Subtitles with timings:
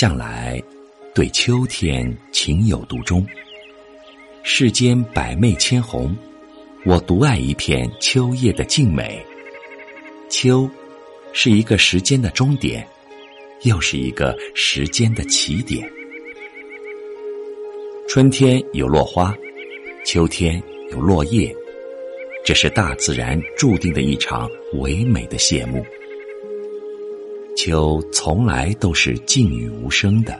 [0.00, 0.58] 向来
[1.14, 3.22] 对秋天情有独钟。
[4.42, 6.16] 世间百媚千红，
[6.86, 9.22] 我独爱一片秋叶的静美。
[10.30, 10.66] 秋，
[11.34, 12.88] 是一个时间的终点，
[13.64, 15.86] 又是一个时间的起点。
[18.08, 19.36] 春天有落花，
[20.06, 20.62] 秋天
[20.92, 21.54] 有落叶，
[22.42, 24.48] 这是大自然注定的一场
[24.78, 25.84] 唯美的谢幕。
[27.56, 30.38] 秋从来都是静语无声的，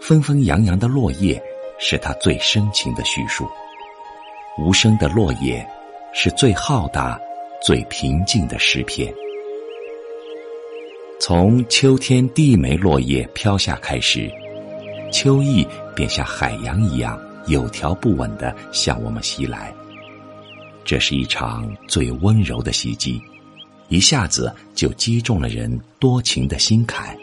[0.00, 1.42] 纷纷扬扬的落叶。
[1.76, 3.46] 是他最深情的叙述。
[4.56, 5.66] 无声的落叶，
[6.14, 7.20] 是最浩大、
[7.60, 9.12] 最平静的诗篇。
[11.20, 14.30] 从秋天第一枚落叶飘下开始，
[15.10, 15.66] 秋意
[15.96, 19.74] 便像海洋一样有条不紊的向我们袭来。
[20.84, 23.20] 这是一场最温柔的袭击，
[23.88, 27.16] 一下子就击中了人多情的心坎。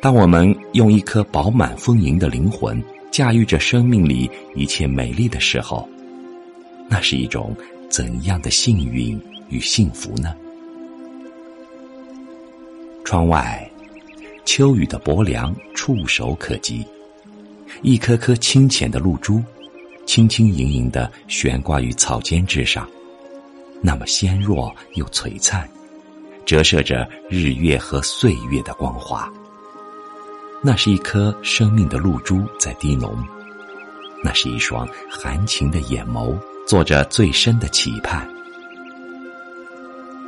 [0.00, 5.88] 当我们用一颗饱满丰盈的灵魂驾驭着生命里一切美丽的时候，
[6.88, 7.56] 那是一种
[7.90, 10.34] 怎样的幸运与幸福呢？
[13.04, 13.68] 窗外，
[14.44, 16.84] 秋雨的薄凉触手可及，
[17.82, 19.42] 一颗颗清浅的露珠，
[20.06, 22.88] 轻轻盈盈的悬挂于草尖之上，
[23.80, 25.68] 那么纤弱又璀璨，
[26.44, 29.30] 折射着日月和岁月的光华。
[30.60, 33.16] 那是一颗生命的露珠在滴浓，
[34.24, 38.28] 那是一双含情的眼眸做着最深的期盼。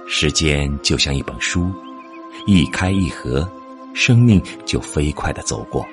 [0.06, 1.72] 时间就像一本书，
[2.46, 3.48] 一开一合，
[3.94, 5.84] 生命就飞快的走过。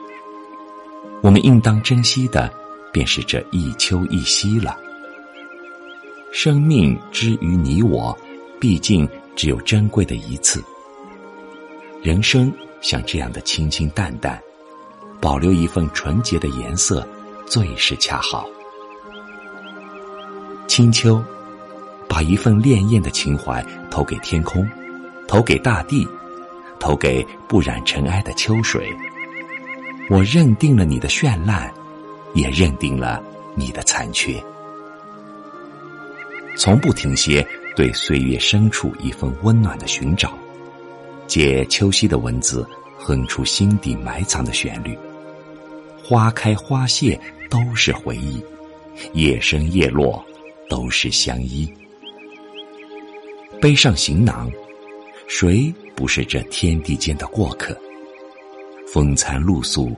[1.21, 2.51] 我们应当珍惜的，
[2.93, 4.77] 便是这一秋一夕了。
[6.31, 8.17] 生命之于你我，
[8.59, 10.63] 毕竟只有珍贵的一次。
[12.01, 12.51] 人生。
[12.79, 14.39] 像这样的清清淡淡，
[15.19, 17.05] 保留一份纯洁的颜色，
[17.47, 18.45] 最是恰好。
[20.67, 21.21] 清秋，
[22.07, 24.65] 把一份潋滟的情怀投给天空，
[25.27, 26.07] 投给大地，
[26.79, 28.95] 投给不染尘埃的秋水。
[30.07, 31.73] 我认定了你的绚烂，
[32.35, 33.21] 也认定了
[33.55, 34.41] 你的残缺，
[36.57, 37.45] 从不停歇
[37.75, 40.35] 对岁月深处一份温暖的寻找。
[41.27, 44.97] 借秋夕的文字，哼出心底埋藏的旋律。
[46.03, 47.19] 花开花谢
[47.49, 48.41] 都是回忆，
[49.13, 50.25] 叶升叶落
[50.67, 51.71] 都是相依。
[53.61, 54.51] 背上行囊，
[55.27, 57.77] 谁不是这天地间的过客？
[58.91, 59.95] 风餐露宿，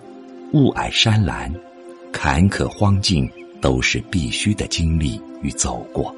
[0.51, 1.53] 雾霭山岚，
[2.11, 3.29] 坎坷荒径，
[3.61, 6.13] 都是必须的经历与走过。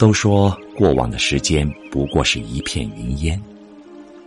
[0.00, 3.38] 都说过往的时间不过是一片云烟，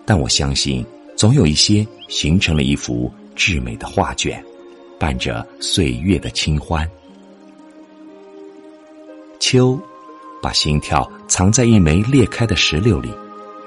[0.06, 0.86] 但我相信，
[1.18, 4.40] 总有一些形成了一幅至美的画卷，
[5.00, 6.88] 伴着岁月的清欢。
[9.40, 9.76] 秋，
[10.44, 13.12] 把心跳藏在一枚裂开的石榴里，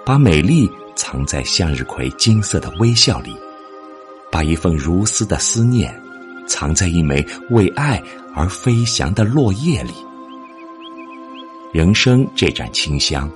[0.04, 3.34] 把美丽藏在向日葵金色的微笑里，
[4.30, 5.92] 把一份如丝的思念
[6.46, 8.00] 藏在一枚为爱
[8.32, 9.92] 而飞翔的落叶里。
[11.76, 13.30] 人生这盏清香，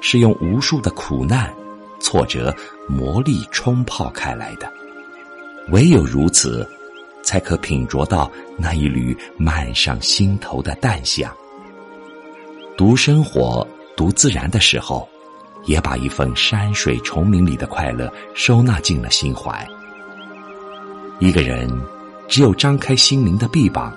[0.00, 1.54] 是用无数的苦难、
[2.00, 2.50] 挫折、
[2.88, 4.72] 磨砺冲泡开来的。
[5.68, 6.66] 唯有如此，
[7.22, 11.30] 才可品酌到那一缕漫上心头的淡香。
[12.78, 15.06] 读生活、读自然的时候，
[15.66, 19.68] 也把一份山水虫鸣里的快乐收纳进了心怀。
[21.20, 21.70] 一个人，
[22.26, 23.94] 只有张开心灵的臂膀，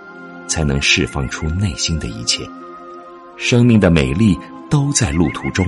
[0.50, 2.46] 才能释放出内心的一切。
[3.38, 4.38] 生命的美丽
[4.70, 5.66] 都在路途中，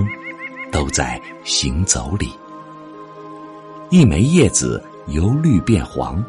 [0.72, 2.30] 都在行走里。
[3.90, 6.22] 一枚叶子由绿变黄，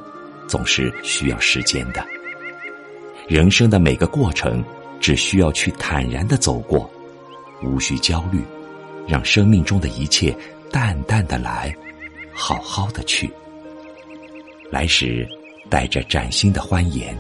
[0.47, 2.05] 总是需要时间的。
[3.27, 4.63] 人生的每个过程，
[4.99, 6.89] 只需要去坦然的走过，
[7.63, 8.41] 无需焦虑，
[9.07, 10.35] 让生命中的一切
[10.71, 11.73] 淡淡的来，
[12.33, 13.31] 好好的去。
[14.71, 15.27] 来时
[15.69, 17.17] 带着崭新的欢颜，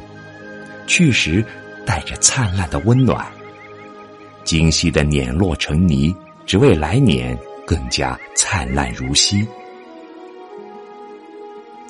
[0.87, 1.43] 去时
[1.85, 3.25] 带着灿烂的温暖。
[4.43, 6.15] 精细的碾落成泥，
[6.45, 9.47] 只为来年更加灿烂如昔。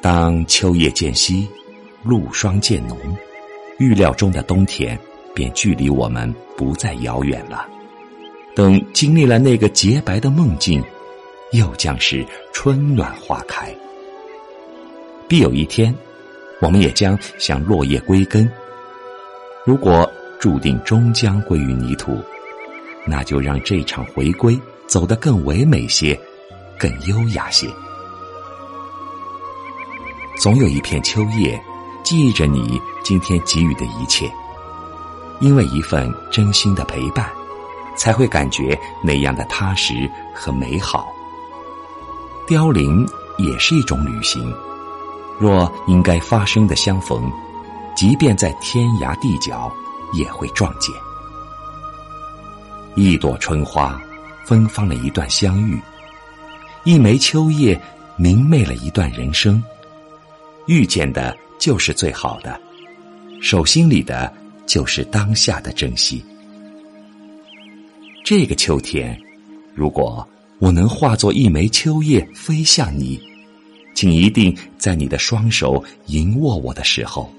[0.01, 1.47] 当秋叶渐稀，
[2.03, 2.97] 露霜渐浓，
[3.77, 4.97] 预料中的冬天
[5.33, 7.67] 便距离我们不再遥远了。
[8.55, 10.83] 等经历了那个洁白的梦境，
[11.51, 13.73] 又将是春暖花开。
[15.27, 15.93] 必有一天，
[16.59, 18.49] 我们也将向落叶归根。
[19.65, 20.09] 如果
[20.39, 22.17] 注定终将归于泥土。
[23.05, 26.19] 那就让这场回归走得更唯美些，
[26.77, 27.67] 更优雅些。
[30.37, 31.61] 总有一片秋叶，
[32.03, 34.31] 记忆着你今天给予的一切。
[35.41, 37.29] 因为一份真心的陪伴，
[37.95, 41.07] 才会感觉那样的踏实和美好。
[42.45, 43.07] 凋零
[43.37, 44.53] 也是一种旅行，
[45.39, 47.31] 若应该发生的相逢，
[47.95, 49.71] 即便在天涯地角，
[50.11, 50.93] 也会撞见。
[52.99, 54.01] 一朵春花，
[54.45, 55.77] 芬芳了一段相遇；
[56.83, 57.79] 一枚秋叶，
[58.17, 59.63] 明媚了一段人生。
[60.67, 62.59] 遇见的就是最好的，
[63.41, 64.31] 手心里的。
[64.69, 66.23] 就是当下的珍惜。
[68.23, 69.19] 这个秋天，
[69.73, 70.23] 如果
[70.59, 73.19] 我能化作一枚秋叶飞向你，
[73.95, 77.33] 请一定在你的双手迎握我的时候，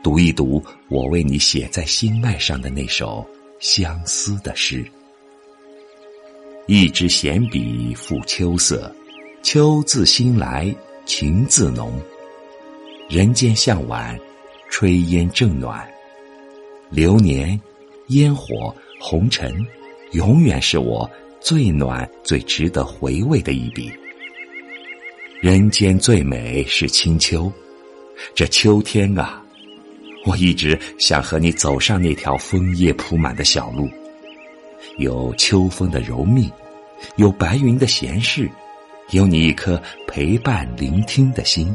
[0.00, 3.26] 读一读我为你写在心脉上的那首
[3.60, 4.84] 相思的诗。
[6.66, 8.92] 一支闲笔赋秋色，
[9.42, 10.74] 秋自新来，
[11.04, 12.00] 情自浓。
[13.08, 14.18] 人间向晚，
[14.70, 15.88] 炊烟正暖。
[16.90, 17.60] 流年、
[18.08, 19.54] 烟火、红尘，
[20.12, 21.08] 永远是我
[21.40, 23.92] 最暖、最值得回味的一笔。
[25.40, 27.52] 人间最美是清秋，
[28.34, 29.44] 这秋天啊，
[30.26, 33.88] 我一直想和你走上那条枫叶铺满的小路，
[34.98, 36.50] 有秋风的柔密，
[37.16, 38.50] 有白云的闲适，
[39.10, 41.74] 有你一颗陪伴聆听的心，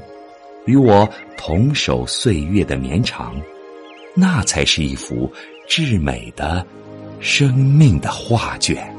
[0.66, 3.36] 与我同守岁月的绵长。
[4.16, 5.30] 那才是一幅
[5.68, 6.66] 至美的
[7.20, 8.95] 生命的画卷。